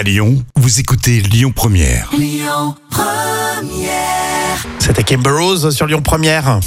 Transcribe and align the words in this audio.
À 0.00 0.02
Lyon, 0.02 0.42
vous 0.56 0.80
écoutez 0.80 1.20
Lyon 1.20 1.52
Première. 1.54 2.10
C'était 4.78 5.02
Kimber 5.02 5.28
Rose 5.28 5.76
sur 5.76 5.86
Lyon 5.86 6.00
Première. 6.00 6.60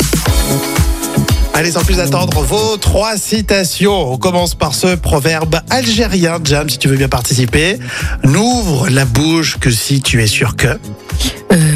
Allez, 1.55 1.71
sans 1.71 1.83
plus 1.83 1.99
attendre, 1.99 2.43
vos 2.43 2.77
trois 2.77 3.17
citations. 3.17 4.13
On 4.13 4.17
commence 4.19 4.53
par 4.53 4.75
ce 4.75 4.93
proverbe 4.93 5.61
algérien. 5.71 6.37
Jam, 6.43 6.69
si 6.69 6.77
tu 6.77 6.87
veux 6.87 6.95
bien 6.95 7.09
participer. 7.09 7.79
N'ouvre 8.23 8.89
la 8.89 9.05
bouche 9.05 9.57
que 9.57 9.71
si 9.71 10.03
tu 10.03 10.21
es 10.21 10.27
sûr 10.27 10.55
que. 10.55 10.67
Euh, 10.67 11.72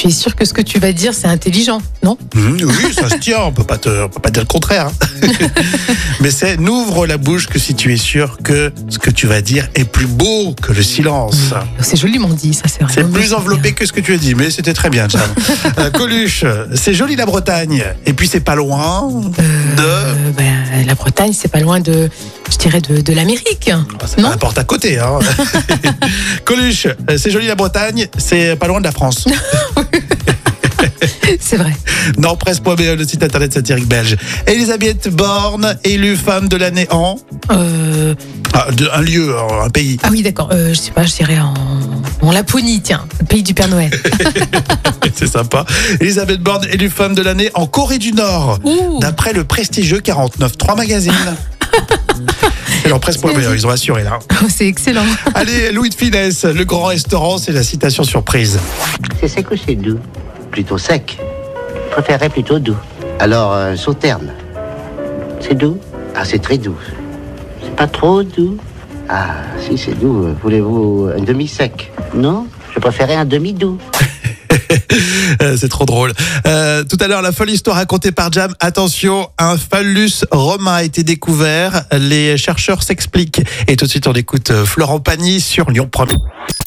tu 0.00 0.06
es 0.06 0.10
sûr 0.12 0.34
que 0.34 0.46
ce 0.46 0.54
que 0.54 0.62
tu 0.62 0.78
vas 0.78 0.92
dire, 0.94 1.12
c'est 1.12 1.26
intelligent, 1.26 1.82
non? 2.02 2.16
Mmh, 2.34 2.64
oui, 2.64 2.94
ça 2.94 3.10
se 3.10 3.16
tient. 3.16 3.40
On 3.42 3.52
peut 3.52 3.64
pas 3.64 3.76
te, 3.76 3.90
on 4.04 4.08
peut 4.08 4.18
pas 4.20 4.30
dire 4.30 4.40
le 4.42 4.46
contraire. 4.48 4.86
hein. 4.86 5.28
Mais 6.20 6.30
c'est 6.30 6.56
n'ouvre 6.56 7.06
la 7.06 7.18
bouche 7.18 7.48
que 7.48 7.58
si 7.58 7.74
tu 7.74 7.92
es 7.92 7.98
sûr 7.98 8.38
que 8.42 8.72
ce 8.88 8.98
que 8.98 9.10
tu 9.10 9.26
vas 9.26 9.42
dire 9.42 9.68
est 9.74 9.84
plus 9.84 10.06
beau 10.06 10.54
que 10.54 10.72
le 10.72 10.82
silence. 10.82 11.52
C'est 11.80 11.98
joliment 11.98 12.28
dit, 12.30 12.54
ça, 12.54 12.62
c'est 12.66 12.82
vrai. 12.82 12.92
C'est 12.94 13.10
plus 13.12 13.34
enveloppé 13.34 13.72
que 13.74 13.84
ce 13.84 13.92
que 13.92 14.00
tu 14.00 14.14
as 14.14 14.16
dit, 14.16 14.34
mais 14.34 14.50
c'était 14.50 14.72
très 14.72 14.88
bien, 14.88 15.06
Jam. 15.08 15.20
Euh, 15.78 15.90
Coluche, 15.90 16.44
c'est 16.74 16.94
joli 16.94 17.14
la 17.16 17.26
Bretagne. 17.26 17.84
Et 18.06 18.12
puis 18.14 18.26
c'est 18.26 18.40
pas 18.40 18.54
loin 18.54 19.08
de. 19.10 19.82
Euh, 19.82 20.14
ben, 20.36 20.86
la 20.86 20.94
Bretagne, 20.94 21.32
c'est 21.34 21.48
pas 21.50 21.60
loin 21.60 21.80
de, 21.80 22.08
je 22.50 22.56
dirais, 22.56 22.80
de, 22.80 23.00
de 23.02 23.12
l'Amérique. 23.12 23.70
Ah, 23.72 23.84
C'est 24.06 24.18
Non? 24.20 24.30
n'importe 24.30 24.58
à 24.58 24.64
côté. 24.64 24.98
Hein. 24.98 25.18
Coluche, 26.44 26.86
euh, 26.86 27.18
c'est 27.18 27.30
joli 27.30 27.46
la 27.46 27.54
Bretagne, 27.54 28.08
c'est 28.18 28.56
pas 28.56 28.66
loin 28.66 28.80
de 28.80 28.84
la 28.84 28.92
France. 28.92 29.26
C'est 31.40 31.56
vrai. 31.56 31.72
non, 32.18 32.36
presse.be, 32.36 32.80
le 32.96 33.04
site 33.06 33.22
internet 33.22 33.52
satirique 33.52 33.86
belge. 33.86 34.16
Elisabeth 34.46 35.08
Borne, 35.14 35.76
élue 35.84 36.16
femme 36.16 36.48
de 36.48 36.56
l'année 36.56 36.86
en. 36.90 37.16
Euh, 37.50 38.14
Ah, 38.52 38.66
de- 38.72 38.88
un 38.92 39.00
lieu, 39.02 39.34
un 39.64 39.70
pays. 39.70 39.98
ah 40.02 40.08
oui, 40.10 40.22
d'accord. 40.22 40.48
Euh, 40.52 40.70
je 40.70 40.74
sais 40.78 40.90
pas, 40.90 41.04
je 41.04 41.14
dirais 41.14 41.38
en, 41.38 41.54
en 42.26 42.32
Laponie, 42.32 42.80
tiens, 42.82 43.04
le 43.20 43.26
pays 43.26 43.42
du 43.42 43.54
Père 43.54 43.68
Noël. 43.68 43.90
C'est 45.14 45.26
sympa. 45.28 45.64
Elisabeth 46.00 46.40
Borne, 46.42 46.64
élue 46.70 46.90
femme 46.90 47.14
de 47.14 47.22
l'année 47.22 47.50
en 47.54 47.66
Corée 47.66 47.98
du 47.98 48.12
Nord. 48.12 48.58
D'après 49.00 49.32
le 49.32 49.44
prestigieux 49.44 50.00
49.3 50.00 50.76
magazine. 50.76 51.12
Presse.be, 53.00 53.30
ils 53.54 53.66
ont 53.66 53.70
assuré 53.70 54.02
là. 54.02 54.18
c'est 54.48 54.66
excellent. 54.66 55.04
Allez, 55.34 55.70
Louis 55.72 55.88
de 55.90 55.94
Finesse, 55.94 56.44
le 56.44 56.64
grand 56.64 56.84
restaurant, 56.86 57.38
c'est 57.38 57.52
la 57.52 57.62
citation 57.62 58.02
surprise. 58.04 58.58
C'est 59.20 59.28
sec 59.28 59.50
ou 59.50 59.54
c'est 59.56 59.74
doux 59.76 59.98
Plutôt 60.50 60.78
sec. 60.78 61.18
Je 61.86 61.92
préférerais 61.92 62.28
plutôt 62.28 62.58
doux. 62.58 62.76
Alors, 63.18 63.52
euh, 63.52 63.76
sauterne. 63.76 64.32
C'est 65.40 65.54
doux 65.54 65.78
Ah, 66.14 66.24
c'est 66.24 66.38
très 66.40 66.58
doux. 66.58 66.76
C'est 67.62 67.74
pas 67.76 67.86
trop 67.86 68.22
doux 68.22 68.56
Ah, 69.08 69.34
si, 69.58 69.76
c'est 69.78 69.98
doux. 69.98 70.28
Voulez-vous 70.42 71.10
un 71.16 71.22
demi-sec? 71.22 71.92
Non 72.14 72.46
Je 72.74 72.80
préférais 72.80 73.16
un 73.16 73.24
demi-doux. 73.24 73.78
Euh, 75.42 75.56
c'est 75.56 75.68
trop 75.68 75.86
drôle. 75.86 76.12
Euh, 76.46 76.84
tout 76.84 76.96
à 77.00 77.06
l'heure, 77.06 77.22
la 77.22 77.32
folle 77.32 77.50
histoire 77.50 77.76
racontée 77.76 78.12
par 78.12 78.32
Jam. 78.32 78.52
Attention, 78.60 79.28
un 79.38 79.56
phallus 79.56 80.24
romain 80.32 80.74
a 80.74 80.82
été 80.82 81.02
découvert. 81.02 81.84
Les 81.92 82.36
chercheurs 82.36 82.82
s'expliquent. 82.82 83.40
Et 83.68 83.76
tout 83.76 83.84
de 83.86 83.90
suite, 83.90 84.06
on 84.06 84.12
écoute 84.12 84.52
Florent 84.64 85.00
Pagny 85.00 85.40
sur 85.40 85.70
Lyon 85.70 85.88
1 85.96 86.06